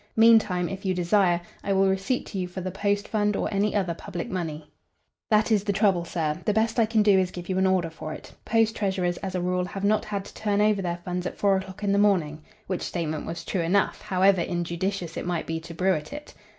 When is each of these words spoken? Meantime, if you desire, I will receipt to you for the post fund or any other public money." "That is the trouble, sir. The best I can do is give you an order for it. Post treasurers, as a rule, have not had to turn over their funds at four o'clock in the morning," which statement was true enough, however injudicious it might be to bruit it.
Meantime, 0.15 0.67
if 0.67 0.83
you 0.83 0.95
desire, 0.95 1.39
I 1.63 1.73
will 1.73 1.87
receipt 1.87 2.25
to 2.25 2.39
you 2.39 2.47
for 2.47 2.59
the 2.59 2.71
post 2.71 3.07
fund 3.07 3.35
or 3.35 3.53
any 3.53 3.75
other 3.75 3.93
public 3.93 4.31
money." 4.31 4.67
"That 5.29 5.51
is 5.51 5.63
the 5.63 5.71
trouble, 5.73 6.05
sir. 6.05 6.39
The 6.43 6.53
best 6.55 6.79
I 6.79 6.87
can 6.87 7.03
do 7.03 7.19
is 7.19 7.29
give 7.29 7.47
you 7.49 7.59
an 7.59 7.67
order 7.67 7.91
for 7.91 8.11
it. 8.11 8.33
Post 8.43 8.75
treasurers, 8.75 9.17
as 9.17 9.35
a 9.35 9.41
rule, 9.41 9.65
have 9.65 9.83
not 9.83 10.05
had 10.05 10.25
to 10.25 10.33
turn 10.33 10.59
over 10.59 10.81
their 10.81 10.97
funds 11.05 11.27
at 11.27 11.37
four 11.37 11.55
o'clock 11.57 11.83
in 11.83 11.91
the 11.91 11.99
morning," 11.99 12.41
which 12.65 12.81
statement 12.81 13.27
was 13.27 13.45
true 13.45 13.61
enough, 13.61 14.01
however 14.01 14.41
injudicious 14.41 15.17
it 15.17 15.25
might 15.27 15.45
be 15.45 15.59
to 15.59 15.73
bruit 15.75 16.11
it. 16.13 16.33